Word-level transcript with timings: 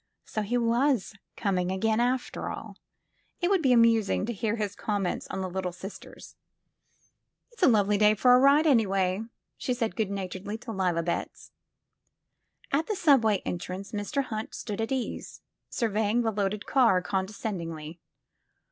So 0.25 0.41
he 0.41 0.57
was 0.57 1.13
coming 1.37 1.69
again, 1.71 1.99
after 1.99 2.49
all! 2.49 2.75
It 3.39 3.51
would 3.51 3.61
be 3.61 3.71
amusing 3.71 4.25
to 4.25 4.33
hear 4.33 4.55
his 4.55 4.73
com 4.73 5.03
ments 5.03 5.27
on 5.29 5.41
the 5.41 5.47
Little 5.47 5.71
Sisters. 5.71 6.35
'*It's 7.51 7.61
a 7.61 7.67
lovely 7.67 7.99
day 7.99 8.15
for 8.15 8.33
a 8.33 8.39
ride, 8.39 8.65
anyway," 8.65 9.21
she 9.57 9.75
said 9.75 9.95
good 9.95 10.09
naturedly 10.09 10.57
to 10.61 10.71
Leila 10.71 11.03
Betts. 11.03 11.51
At 12.71 12.87
the 12.87 12.95
subway 12.95 13.43
entrance 13.45 13.91
Mr. 13.91 14.23
Hunt 14.23 14.55
stood 14.55 14.81
at 14.81 14.91
ease, 14.91 15.41
sur 15.69 15.89
veying 15.89 16.23
the 16.23 16.31
loaded 16.31 16.65
car 16.65 16.99
condescendingly. 17.03 17.99